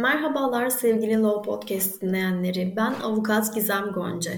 [0.00, 2.74] Merhabalar sevgili Law Podcast dinleyenleri.
[2.76, 4.32] Ben avukat Gizem Gonca.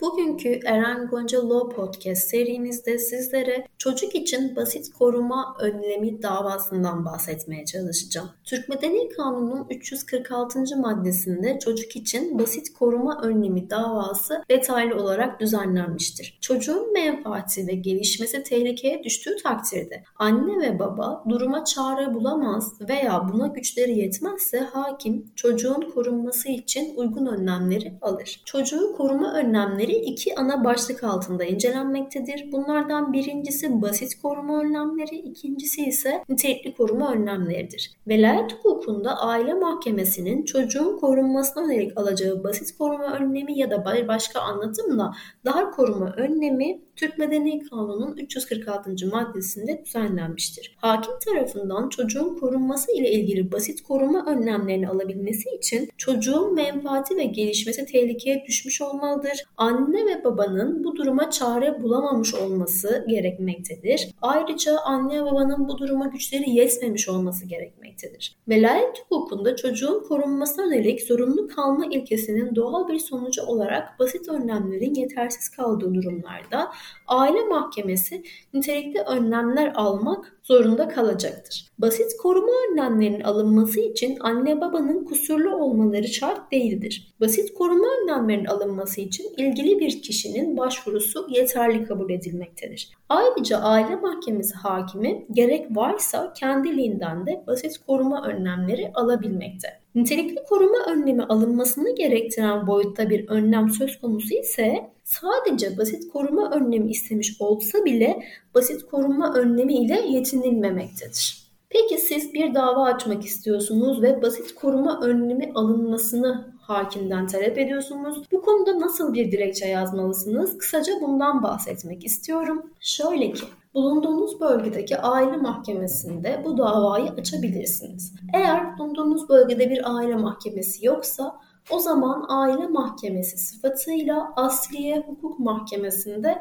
[0.00, 8.30] Bugünkü Eren Gonca Law Podcast serimizde sizlere çocuk için basit koruma önlemi davasından bahsetmeye çalışacağım.
[8.44, 10.76] Türk Medeni Kanunu'nun 346.
[10.76, 16.38] maddesinde çocuk için basit koruma önlemi davası detaylı olarak düzenlenmiştir.
[16.40, 23.46] Çocuğun menfaati ve gelişmesi tehlikeye düştüğü takdirde anne ve baba duruma çare bulamaz veya buna
[23.46, 28.40] güçleri yetmezse hakim çocuğun korunması için uygun önlemleri alır.
[28.44, 32.52] Çocuğu koruma önlemleri iki ana başlık altında incelenmektedir.
[32.52, 37.90] Bunlardan birincisi basit koruma önlemleri, ikincisi ise nitelikli koruma önlemleridir.
[38.06, 45.14] Velayet hukukunda aile mahkemesinin çocuğun korunmasına yönelik alacağı basit koruma önlemi ya da başka anlatımla
[45.44, 48.90] dar koruma önlemi Türk Medeni Kanunu'nun 346.
[49.12, 50.76] maddesinde düzenlenmiştir.
[50.76, 57.86] Hakim tarafından çocuğun korunması ile ilgili basit koruma önlemlerini alabilmesi için çocuğun menfaati ve gelişmesi
[57.86, 59.44] tehlikeye düşmüş olmalıdır.
[59.56, 64.08] Anne ve babanın bu duruma çare bulamamış olması gerekmektedir.
[64.22, 68.36] Ayrıca anne ve babanın bu duruma güçleri yetmemiş olması gerekmektedir.
[68.48, 75.48] Velayet hukukunda çocuğun korunmasına yönelik zorunlu kalma ilkesinin doğal bir sonucu olarak basit önlemlerin yetersiz
[75.48, 76.72] kaldığı durumlarda
[77.08, 78.22] aile mahkemesi
[78.54, 81.68] nitelikli önlemler almak zorunda kalacaktır.
[81.78, 87.14] Basit koruma önlemlerinin alınması için anne babanın kusurlu olmaları şart değildir.
[87.20, 92.90] Basit koruma önlemlerinin alınması için ilgili bir kişinin başvurusu yeterli kabul edilmektedir.
[93.08, 99.68] Ayrıca aile mahkemesi hakimi gerek varsa kendiliğinden de basit koruma önlemleri alabilmekte.
[99.94, 106.90] Nitelikli koruma önlemi alınmasını gerektiren boyutta bir önlem söz konusu ise sadece basit koruma önlemi
[106.90, 108.22] istemiş olsa bile
[108.54, 111.47] basit koruma önlemi ile yetinilmemektedir.
[111.70, 118.22] Peki siz bir dava açmak istiyorsunuz ve basit koruma önlemi alınmasını hakimden talep ediyorsunuz.
[118.32, 120.58] Bu konuda nasıl bir dilekçe yazmalısınız?
[120.58, 122.70] Kısaca bundan bahsetmek istiyorum.
[122.80, 128.14] Şöyle ki, bulunduğunuz bölgedeki aile mahkemesinde bu davayı açabilirsiniz.
[128.34, 131.36] Eğer bulunduğunuz bölgede bir aile mahkemesi yoksa
[131.70, 136.38] o zaman aile mahkemesi sıfatıyla Asliye Hukuk Mahkemesi'nde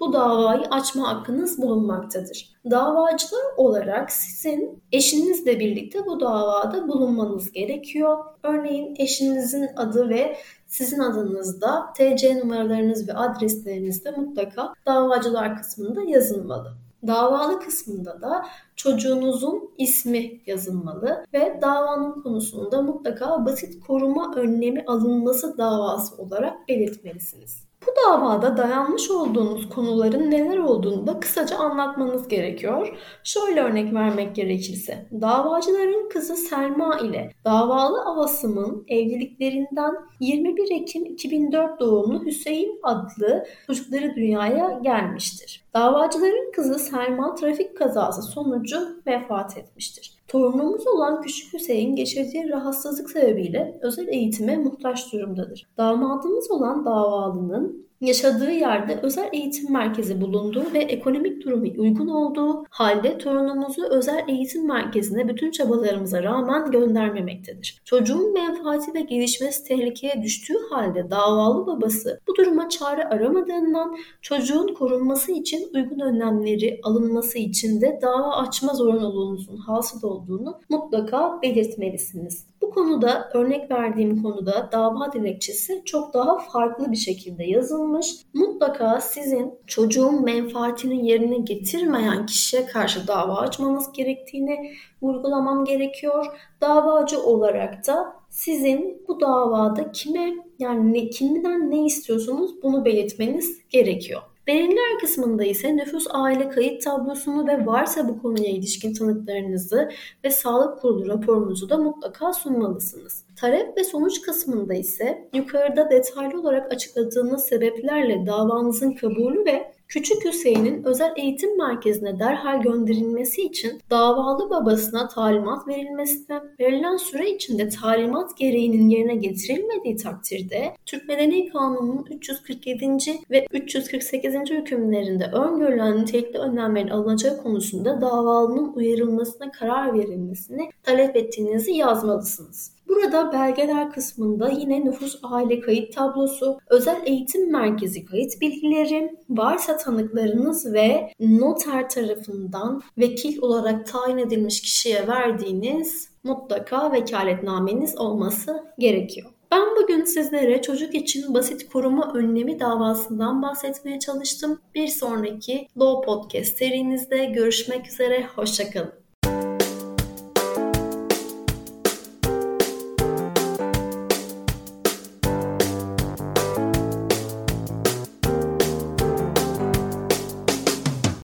[0.00, 2.50] bu davayı açma hakkınız bulunmaktadır.
[2.70, 8.18] Davacılar olarak sizin eşinizle birlikte bu davada bulunmanız gerekiyor.
[8.42, 16.72] Örneğin eşinizin adı ve sizin adınızda TC numaralarınız ve adresleriniz de mutlaka davacılar kısmında yazılmalı.
[17.06, 18.46] Davalı kısmında da
[18.76, 27.69] çocuğunuzun ismi yazılmalı ve davanın konusunda mutlaka basit koruma önlemi alınması davası olarak belirtmelisiniz.
[27.86, 32.98] Bu davada dayanmış olduğunuz konuların neler olduğunu da kısaca anlatmanız gerekiyor.
[33.24, 42.24] Şöyle örnek vermek gerekirse, davacıların kızı Selma ile davalı Avasım'ın evliliklerinden 21 Ekim 2004 doğumlu
[42.24, 45.64] Hüseyin adlı çocukları dünyaya gelmiştir.
[45.74, 50.19] Davacıların kızı Selma trafik kazası sonucu vefat etmiştir.
[50.30, 55.68] Torunumuz olan Küçük Hüseyin geçirdiği rahatsızlık sebebiyle özel eğitime muhtaç durumdadır.
[55.76, 63.18] Damadımız olan davalının yaşadığı yerde özel eğitim merkezi bulunduğu ve ekonomik durumu uygun olduğu halde
[63.18, 67.80] torunumuzu özel eğitim merkezine bütün çabalarımıza rağmen göndermemektedir.
[67.84, 75.32] Çocuğun menfaati ve gelişmesi tehlikeye düştüğü halde davalı babası bu duruma çare aramadığından çocuğun korunması
[75.32, 82.49] için uygun önlemleri alınması için de dava açma zorunluluğunuzun hasıl olduğunu mutlaka belirtmelisiniz.
[82.62, 88.06] Bu konuda örnek verdiğim konuda dava dilekçesi çok daha farklı bir şekilde yazılmış.
[88.34, 94.72] Mutlaka sizin çocuğun menfaatini yerine getirmeyen kişiye karşı dava açmanız gerektiğini
[95.02, 96.26] vurgulamam gerekiyor.
[96.60, 104.22] Davacı olarak da sizin bu davada kime yani ne, kimden ne istiyorsunuz bunu belirtmeniz gerekiyor.
[104.50, 109.90] Belirler kısmında ise nüfus aile kayıt tablosunu ve varsa bu konuya ilişkin tanıklarınızı
[110.24, 113.24] ve sağlık kurulu raporunuzu da mutlaka sunmalısınız.
[113.36, 120.84] Talep ve sonuç kısmında ise yukarıda detaylı olarak açıkladığınız sebeplerle davanızın kabulü ve Küçük Hüseyin'in
[120.84, 128.88] özel eğitim merkezine derhal gönderilmesi için davalı babasına talimat verilmesine, verilen süre içinde talimat gereğinin
[128.88, 132.86] yerine getirilmediği takdirde Türk Medeni Kanunu'nun 347.
[133.30, 134.34] ve 348.
[134.34, 142.72] hükümlerinde öngörülen nitelikli önlemlerin alınacağı konusunda davalının uyarılmasına karar verilmesini talep ettiğinizi yazmalısınız.
[143.02, 150.72] Burada belgeler kısmında yine nüfus aile kayıt tablosu, özel eğitim merkezi kayıt bilgileri, varsa tanıklarınız
[150.72, 159.30] ve noter tarafından vekil olarak tayin edilmiş kişiye verdiğiniz mutlaka vekaletnameniz olması gerekiyor.
[159.52, 164.60] Ben bugün sizlere çocuk için basit koruma önlemi davasından bahsetmeye çalıştım.
[164.74, 168.99] Bir sonraki Law Podcast serimizde görüşmek üzere, hoşçakalın.